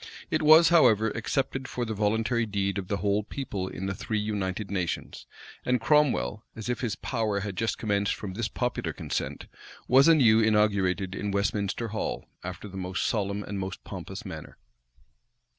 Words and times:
It 0.31 0.41
was, 0.41 0.69
however, 0.69 1.11
accepted 1.11 1.67
for 1.67 1.85
the 1.85 1.93
voluntary 1.93 2.47
deed 2.47 2.79
of 2.79 2.87
the 2.87 2.97
whole 2.97 3.21
people 3.23 3.67
in 3.67 3.85
the 3.85 3.93
three 3.93 4.17
united 4.17 4.71
nations; 4.71 5.27
and 5.63 5.79
Cromwell, 5.79 6.43
as 6.55 6.69
if 6.69 6.81
his 6.81 6.95
power 6.95 7.41
had 7.41 7.55
just 7.55 7.77
commenced 7.77 8.15
from 8.15 8.33
this 8.33 8.47
popular 8.47 8.93
consent, 8.93 9.45
was 9.87 10.07
anew 10.07 10.39
inaugurated 10.39 11.13
in 11.13 11.29
Westminster 11.29 11.89
Hall, 11.89 12.25
after 12.43 12.67
the 12.67 12.77
most 12.77 13.05
solemn 13.05 13.43
and 13.43 13.59
most 13.59 13.83
pompous 13.83 14.25
manner. 14.25 14.57